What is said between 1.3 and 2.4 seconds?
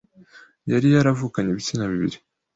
ibitsina bibiri,